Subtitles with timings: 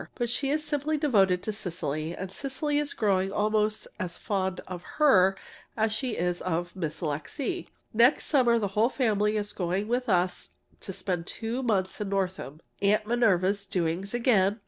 [0.15, 4.81] But she is simply devoted to Cecily, and Cecily is growing almost as fond of
[4.97, 5.37] her
[5.77, 7.67] as she is of Miss Alixe.
[7.93, 12.61] Next summer the whole family is going with us to spend two months in Northam
[12.81, 14.59] (Aunt Minerva's doings again!)